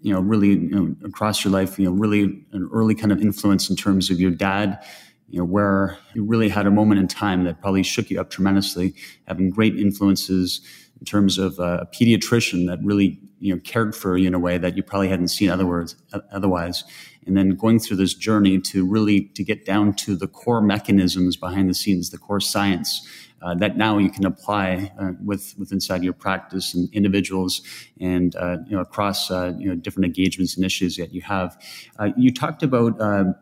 [0.00, 3.20] you know really you know, across your life, you know, really an early kind of
[3.20, 4.82] influence in terms of your dad
[5.30, 8.30] you know, where you really had a moment in time that probably shook you up
[8.30, 8.94] tremendously,
[9.26, 10.62] having great influences
[10.98, 14.58] in terms of a pediatrician that really you know cared for you in a way
[14.58, 15.94] that you probably hadn't seen otherwise
[16.32, 16.82] otherwise
[17.26, 21.36] and then going through this journey to really to get down to the core mechanisms
[21.36, 23.06] behind the scenes the core science
[23.42, 27.62] uh, that now you can apply uh, with with inside your practice and individuals
[28.00, 31.60] and uh, you know across uh, you know different engagements and issues that you have.
[31.98, 32.94] Uh, you talked about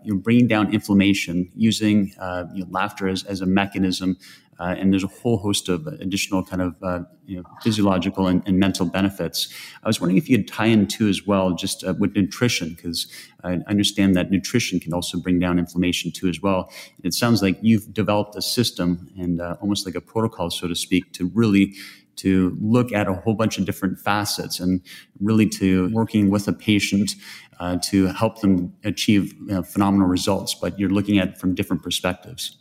[0.05, 2.09] you know, bringing down inflammation using
[2.55, 4.17] you know, laughter as, as a mechanism
[4.59, 8.43] uh, and there's a whole host of additional kind of uh, you know, physiological and,
[8.47, 9.53] and, mental benefits.
[9.83, 12.71] I was wondering if you could tie in too as well, just uh, with nutrition,
[12.71, 13.07] because
[13.45, 16.71] I understand that nutrition can also bring down inflammation too as well.
[17.03, 20.75] It sounds like you've developed a system and uh, almost like a protocol, so to
[20.75, 21.75] speak, to really
[22.17, 24.81] to look at a whole bunch of different facets and
[25.21, 27.15] really to working with a patient
[27.61, 30.55] uh, to help them achieve you know, phenomenal results.
[30.55, 32.57] But you're looking at from different perspectives.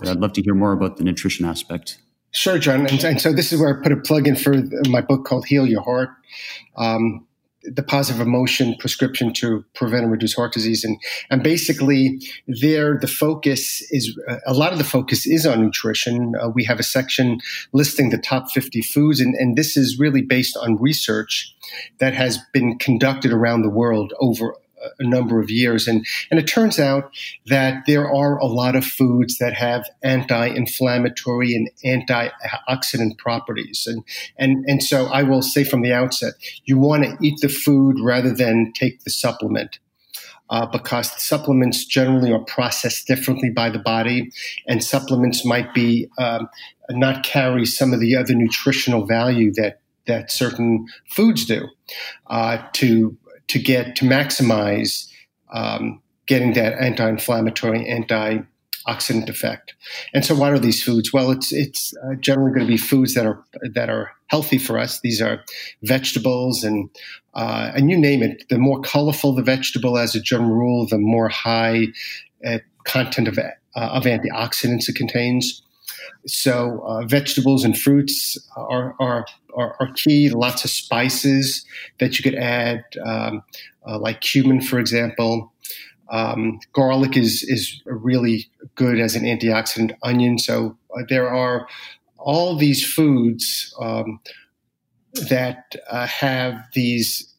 [0.00, 1.98] But I'd love to hear more about the nutrition aspect.
[2.32, 2.86] Sure, John.
[2.86, 4.54] And, and, so this is where I put a plug in for
[4.88, 6.10] my book called Heal Your Heart.
[6.76, 7.26] Um,
[7.62, 13.06] the positive emotion prescription to prevent and reduce heart disease and and basically there the
[13.06, 17.38] focus is a lot of the focus is on nutrition uh, we have a section
[17.72, 21.54] listing the top 50 foods and, and this is really based on research
[21.98, 24.54] that has been conducted around the world over
[24.98, 25.86] a number of years.
[25.86, 27.12] And, and it turns out
[27.46, 33.86] that there are a lot of foods that have anti-inflammatory and antioxidant properties.
[33.86, 34.04] And,
[34.36, 37.96] and, and so I will say from the outset, you want to eat the food
[38.02, 39.78] rather than take the supplement.
[40.48, 44.32] Uh, because supplements generally are processed differently by the body,
[44.66, 46.48] and supplements might be um,
[46.90, 51.68] not carry some of the other nutritional value that that certain foods do.
[52.26, 53.16] Uh, to
[53.50, 55.08] to get to maximize
[55.52, 59.74] um, getting that anti-inflammatory, antioxidant effect.
[60.14, 61.12] And so, what are these foods?
[61.12, 63.42] Well, it's it's uh, generally going to be foods that are
[63.74, 65.00] that are healthy for us.
[65.00, 65.42] These are
[65.82, 66.88] vegetables and
[67.34, 68.44] uh, and you name it.
[68.48, 71.86] The more colorful the vegetable, as a general rule, the more high
[72.46, 75.62] uh, content of uh, of antioxidants it contains.
[76.26, 80.28] So uh, vegetables and fruits are, are, are, are, key.
[80.30, 81.64] Lots of spices
[81.98, 83.42] that you could add, um,
[83.86, 85.52] uh, like cumin, for example.
[86.10, 89.96] Um, garlic is is really good as an antioxidant.
[90.02, 90.38] Onion.
[90.38, 91.68] So uh, there are
[92.18, 94.20] all these foods um,
[95.30, 97.30] that uh, have these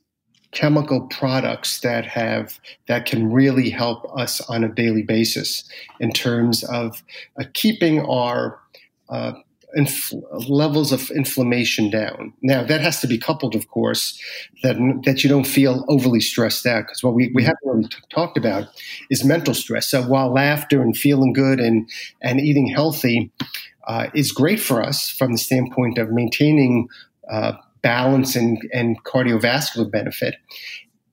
[0.52, 6.64] chemical products that have that can really help us on a daily basis in terms
[6.66, 7.04] of
[7.40, 8.60] uh, keeping our
[9.12, 9.34] uh,
[9.78, 12.34] infl- levels of inflammation down.
[12.42, 14.20] Now that has to be coupled, of course,
[14.64, 17.98] that that you don't feel overly stressed out because what we, we haven't really t-
[18.10, 18.68] talked about
[19.10, 19.90] is mental stress.
[19.90, 21.90] So while laughter and feeling good and
[22.22, 23.32] and eating healthy
[23.88, 26.88] uh, is great for us from the standpoint of maintaining
[27.30, 30.36] uh, balance and, and cardiovascular benefit.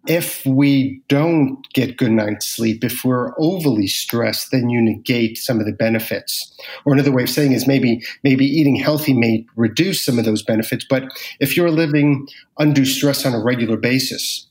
[0.08, 5.60] If we don't get good night's sleep, if we're overly stressed, then you negate some
[5.60, 6.50] of the benefits.
[6.86, 10.42] Or another way of saying is maybe maybe eating healthy may reduce some of those
[10.42, 10.86] benefits.
[10.88, 11.04] But
[11.40, 12.26] if you're living
[12.58, 14.48] undue stress on a regular basis,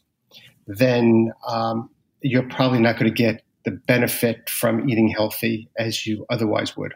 [0.67, 1.89] then um,
[2.21, 6.93] you're probably not going to get the benefit from eating healthy as you otherwise would.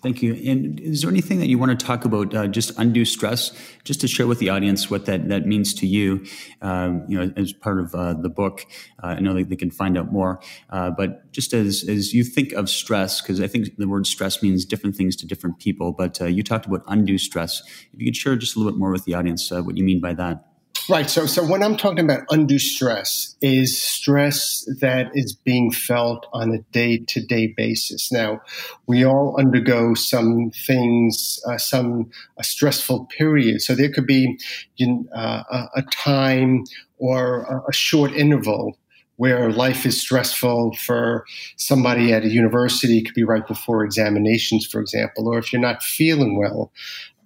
[0.00, 0.34] Thank you.
[0.46, 3.50] And is there anything that you want to talk about, uh, just undue stress,
[3.82, 6.24] just to share with the audience what that, that means to you,
[6.62, 8.64] um, you know, as part of uh, the book?
[9.02, 12.22] Uh, I know that they can find out more, uh, but just as, as you
[12.22, 15.90] think of stress, because I think the word stress means different things to different people,
[15.90, 17.62] but uh, you talked about undue stress.
[17.92, 19.82] If you could share just a little bit more with the audience uh, what you
[19.82, 20.47] mean by that.
[20.90, 21.10] Right.
[21.10, 26.54] So, so when I'm talking about undue stress, is stress that is being felt on
[26.54, 28.10] a day to day basis.
[28.10, 28.40] Now,
[28.86, 33.60] we all undergo some things, uh, some a stressful period.
[33.60, 34.38] So there could be
[34.76, 36.64] you know, uh, a, time
[36.96, 38.78] or a, a short interval
[39.16, 44.64] where life is stressful for somebody at a university, it could be right before examinations,
[44.64, 46.72] for example, or if you're not feeling well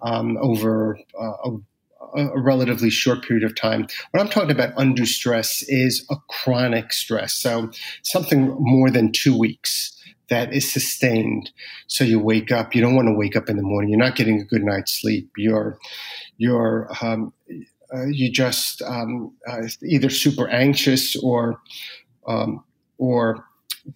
[0.01, 1.51] um, over uh, a
[2.15, 3.87] a relatively short period of time.
[4.11, 7.33] What I'm talking about undue stress is a chronic stress.
[7.33, 7.71] So
[8.03, 9.91] something more than two weeks
[10.29, 11.51] that is sustained.
[11.87, 13.91] So you wake up, you don't want to wake up in the morning.
[13.91, 15.29] You're not getting a good night's sleep.
[15.37, 15.77] You're,
[16.37, 17.33] you're, um,
[17.93, 21.59] uh, you just um, uh, either super anxious or,
[22.27, 22.63] um,
[22.97, 23.45] or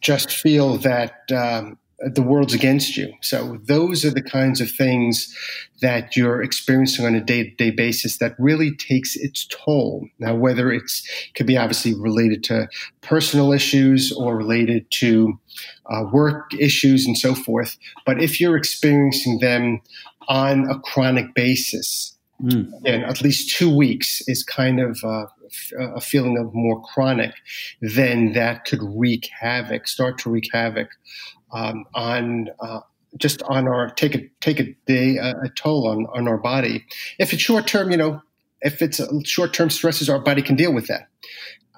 [0.02, 3.12] just feel that um, the world's against you.
[3.22, 5.36] So those are the kinds of things
[5.82, 10.08] that you're experiencing on a day-to-day basis that really takes its toll.
[10.20, 12.68] Now, whether it's could be obviously related to
[13.02, 15.40] personal issues or related to
[15.88, 19.82] uh, work issues and so forth, but if you're experiencing them
[20.28, 22.72] on a chronic basis, mm.
[22.86, 25.26] and at least two weeks is kind of uh,
[25.80, 27.34] a feeling of more chronic,
[27.82, 30.90] then that could wreak havoc, start to wreak havoc
[31.52, 32.82] um, on uh,
[33.18, 36.86] just on our take a take a day a, a toll on on our body.
[37.20, 38.22] If it's short term, you know,
[38.62, 41.08] if it's short term stresses, our body can deal with that.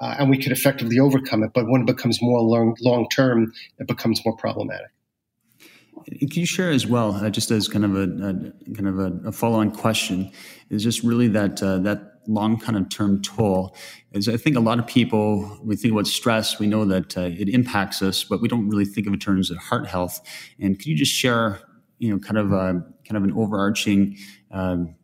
[0.02, 1.52] Uh, and we can effectively overcome it.
[1.54, 4.92] But when it becomes more long long term, it becomes more problematic.
[6.06, 9.28] Can you share as well, uh, just as kind of a, a kind of a,
[9.28, 10.32] a follow on question,
[10.70, 13.76] is just really that uh, that long kind of term toll
[14.12, 17.22] is I think a lot of people, we think about stress, we know that uh,
[17.22, 20.22] it impacts us, but we don't really think of it in terms of heart health.
[20.60, 21.60] And could you just share,
[21.98, 24.18] you know, kind of a, kind of an overarching,
[24.52, 24.96] um,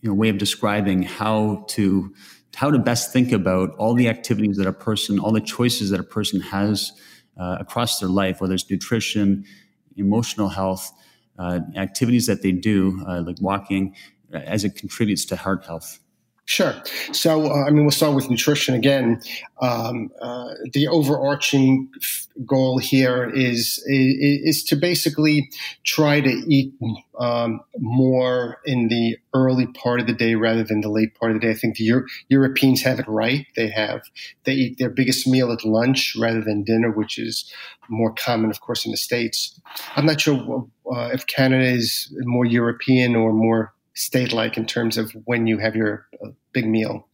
[0.00, 2.14] you know, way of describing how to
[2.56, 6.00] how to best think about all the activities that a person, all the choices that
[6.00, 6.92] a person has
[7.38, 9.44] uh, across their life, whether it's nutrition,
[9.96, 10.92] emotional health,
[11.38, 13.94] uh, activities that they do, uh, like walking,
[14.32, 15.99] as it contributes to heart health?
[16.50, 16.74] Sure.
[17.12, 19.22] So, uh, I mean, we'll start with nutrition again.
[19.62, 25.48] Um, uh, the overarching f- goal here is, is, is to basically
[25.84, 26.74] try to eat
[27.20, 31.40] um, more in the early part of the day rather than the late part of
[31.40, 31.52] the day.
[31.52, 33.46] I think the Euro- Europeans have it right.
[33.54, 34.02] They have
[34.42, 37.48] they eat their biggest meal at lunch rather than dinner, which is
[37.88, 39.60] more common, of course, in the states.
[39.94, 45.12] I'm not sure uh, if Canada is more European or more state-like in terms of
[45.24, 47.06] when you have your uh, big meal.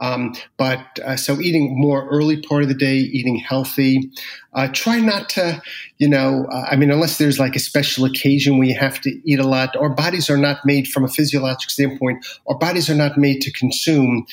[0.00, 4.10] Um, but uh, so eating more early part of the day, eating healthy.
[4.52, 5.60] Uh, try not to,
[5.98, 9.20] you know, uh, I mean, unless there's like a special occasion where you have to
[9.28, 9.74] eat a lot.
[9.76, 12.24] Our bodies are not made from a physiologic standpoint.
[12.46, 14.26] Our bodies are not made to consume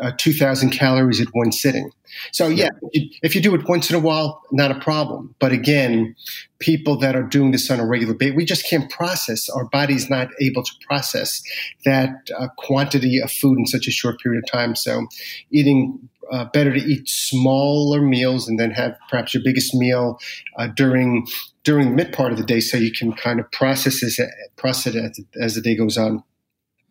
[0.00, 1.90] uh, 2,000 calories at one sitting.
[2.30, 5.34] So yeah, if you do it once in a while, not a problem.
[5.38, 6.14] But again,
[6.58, 9.48] people that are doing this on a regular basis, we just can't process.
[9.48, 11.42] Our body's not able to process
[11.84, 14.74] that uh, quantity of food in such a short period of time.
[14.74, 15.06] So
[15.50, 20.18] eating uh, better to eat smaller meals and then have perhaps your biggest meal
[20.58, 21.26] uh, during
[21.64, 24.18] during the mid part of the day, so you can kind of process this
[24.56, 26.24] process it as, as the day goes on.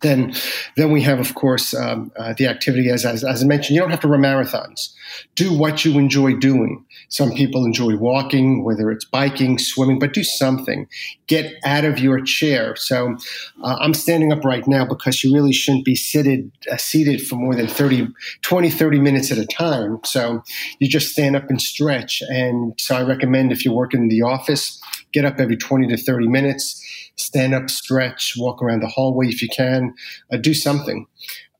[0.01, 0.33] Then,
[0.75, 2.89] then we have, of course, um, uh, the activity.
[2.89, 4.93] As, as, as I mentioned, you don't have to run marathons.
[5.35, 6.83] Do what you enjoy doing.
[7.09, 10.87] Some people enjoy walking, whether it's biking, swimming, but do something.
[11.27, 12.75] Get out of your chair.
[12.75, 13.17] So,
[13.63, 17.35] uh, I'm standing up right now because you really shouldn't be seated uh, seated for
[17.35, 18.07] more than 30,
[18.41, 19.99] 20, 30 minutes at a time.
[20.03, 20.43] So,
[20.79, 22.23] you just stand up and stretch.
[22.29, 24.81] And so, I recommend if you're working in the office,
[25.11, 26.81] get up every 20 to 30 minutes
[27.17, 29.93] stand up, stretch, walk around the hallway if you can,
[30.31, 31.05] uh, do something.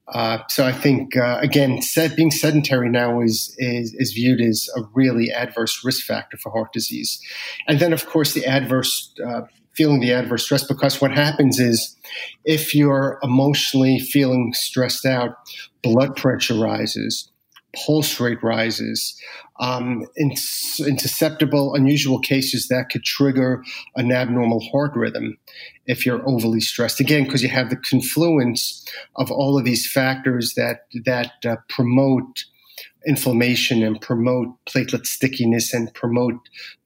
[0.08, 4.68] Uh, so I think uh, again, set, being sedentary now is, is, is viewed as
[4.76, 7.22] a really adverse risk factor for heart disease,
[7.68, 9.42] and then of course the adverse uh,
[9.74, 11.96] feeling the adverse stress because what happens is
[12.44, 15.36] if you're emotionally feeling stressed out,
[15.82, 17.32] blood pressure rises,
[17.74, 19.20] pulse rate rises,
[19.62, 20.32] um, in,
[20.80, 23.64] in, susceptible, unusual cases that could trigger
[23.96, 25.38] an abnormal heart rhythm
[25.86, 27.00] if you're overly stressed.
[27.00, 28.84] Again, because you have the confluence
[29.18, 32.46] of all of these factors that that uh, promote
[33.06, 36.40] inflammation and promote platelet stickiness and promote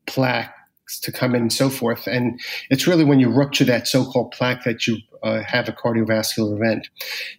[0.06, 0.54] plaque
[1.02, 2.08] to come in and so forth.
[2.08, 6.56] And it's really when you rupture that so-called plaque that you uh, have a cardiovascular
[6.56, 6.88] event.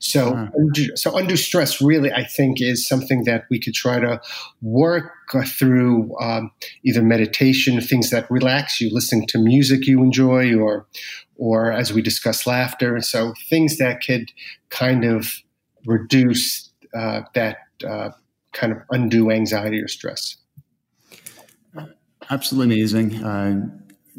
[0.00, 0.50] So, uh-huh.
[0.54, 4.20] undue, so undue stress really, I think, is something that we could try to
[4.60, 5.12] work
[5.46, 6.50] through um,
[6.84, 10.86] either meditation, things that relax you, listening to music you enjoy, or,
[11.36, 12.96] or as we discussed, laughter.
[12.96, 14.32] and So things that could
[14.68, 15.42] kind of
[15.86, 18.10] reduce uh, that uh,
[18.52, 20.38] kind of undue anxiety or stress.
[22.30, 23.24] Absolutely amazing.
[23.24, 23.68] Uh,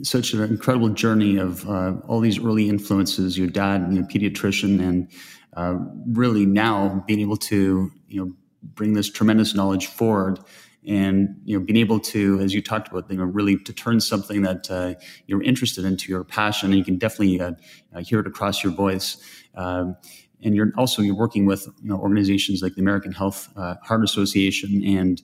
[0.04, 3.38] such an incredible journey of uh, all these early influences.
[3.38, 5.12] Your dad, you know, pediatrician, and
[5.56, 5.78] uh,
[6.08, 10.40] really now being able to you know bring this tremendous knowledge forward,
[10.86, 14.00] and you know being able to, as you talked about, you know, really to turn
[14.00, 14.94] something that uh,
[15.26, 17.52] you're interested into your passion, and you can definitely uh,
[17.94, 19.18] uh, hear it across your voice.
[19.56, 19.96] Um,
[20.44, 24.84] and you're also you're working with you know, organizations like the American Health Heart Association
[24.86, 25.20] and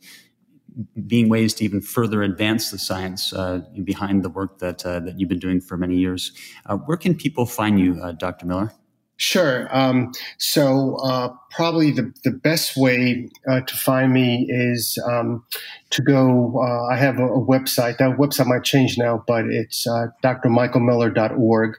[1.05, 5.19] being ways to even further advance the science uh, behind the work that uh, that
[5.19, 6.31] you've been doing for many years.
[6.65, 8.45] Uh, where can people find you, uh, Dr.
[8.45, 8.71] Miller?
[9.15, 9.73] Sure.
[9.75, 15.45] Um, so uh, probably the, the best way uh, to find me is um,
[15.91, 16.59] to go.
[16.91, 17.99] I have a, a, website.
[17.99, 21.77] That website might change now, but it's drmichaelmiller.org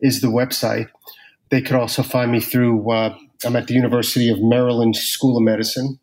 [0.00, 0.88] is the website.
[1.48, 2.90] They could also find me through.
[2.90, 5.98] I'm at the University of Maryland School of Medicine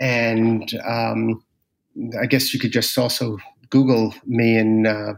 [0.00, 1.42] and um,
[2.20, 3.38] I guess you could just also
[3.70, 4.56] Google me.
[4.56, 5.14] And uh,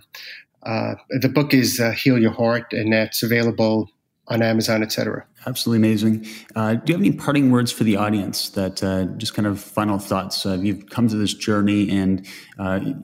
[0.62, 3.90] uh, the book is uh, Heal Your Heart, and that's available
[4.28, 5.24] on Amazon, etc.
[5.46, 6.26] Absolutely amazing.
[6.56, 8.48] Uh, do you have any parting words for the audience?
[8.50, 10.44] That uh, just kind of final thoughts.
[10.44, 12.26] Uh, you've come to this journey, and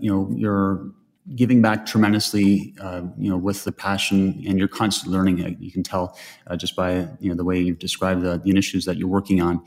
[0.01, 0.93] you know you're
[1.37, 5.57] giving back tremendously, uh, you know, with the passion and you're constantly learning.
[5.61, 6.19] You can tell
[6.49, 9.41] uh, just by you know the way you've described the, the initiatives that you're working
[9.41, 9.63] on.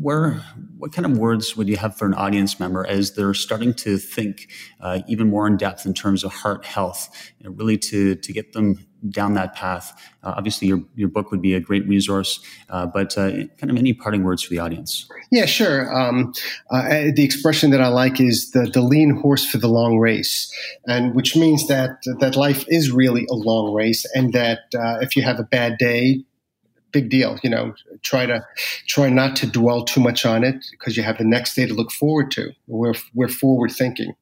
[0.00, 0.42] Where
[0.78, 3.98] what kind of words would you have for an audience member as they're starting to
[3.98, 8.14] think uh, even more in depth in terms of heart health you know, really to
[8.16, 9.92] to get them down that path?
[10.22, 12.40] Uh, obviously your, your book would be a great resource
[12.70, 15.08] uh, but uh, kind of any parting words for the audience.
[15.30, 15.92] Yeah sure.
[15.94, 16.32] Um,
[16.70, 20.52] uh, the expression that i like is the, the lean horse for the long race
[20.86, 25.16] and which means that that life is really a long race and that uh, if
[25.16, 26.24] you have a bad day
[26.92, 27.38] big deal.
[27.42, 28.44] You know, try to
[28.86, 31.74] try not to dwell too much on it because you have the next day to
[31.74, 32.52] look forward to.
[32.66, 34.14] We're we're forward thinking,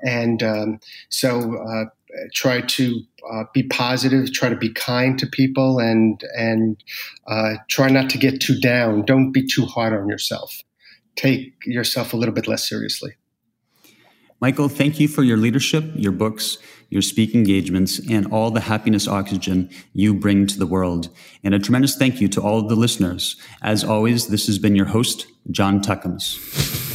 [0.00, 1.84] and um, so uh,
[2.32, 3.00] try to
[3.32, 6.82] uh, be positive, try to be kind to people, and and
[7.26, 9.04] uh, try not to get too down.
[9.04, 10.62] Don't be too hard on yourself.
[11.16, 13.12] Take yourself a little bit less seriously.
[14.40, 16.58] Michael, thank you for your leadership, your books,
[16.94, 21.08] your speaking engagements, and all the happiness oxygen you bring to the world.
[21.42, 23.36] And a tremendous thank you to all of the listeners.
[23.60, 26.93] As always, this has been your host, John Tuckums.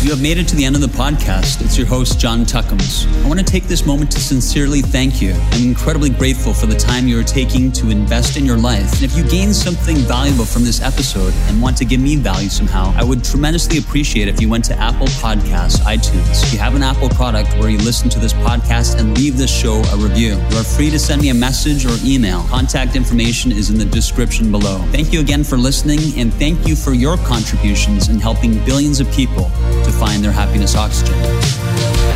[0.00, 1.60] You have made it to the end of the podcast.
[1.60, 3.12] It's your host, John Tuckums.
[3.24, 5.32] I want to take this moment to sincerely thank you.
[5.50, 8.92] I'm incredibly grateful for the time you are taking to invest in your life.
[8.92, 12.48] And if you gain something valuable from this episode and want to give me value
[12.48, 16.44] somehow, I would tremendously appreciate it if you went to Apple Podcasts, iTunes.
[16.44, 19.50] If you have an Apple product where you listen to this podcast and leave this
[19.50, 22.44] show a review, you are free to send me a message or email.
[22.44, 24.78] Contact information is in the description below.
[24.92, 29.10] Thank you again for listening, and thank you for your contributions in helping billions of
[29.10, 29.50] people
[29.90, 32.07] to find their happiness oxygen.